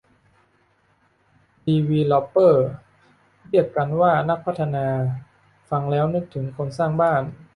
[1.65, 2.65] ดีวีลอปเปอร์
[3.49, 4.87] เรียกกันว่านักพัฒนา
[5.69, 7.21] ฟังแล้วนึกถึงคนสร้างบ้าน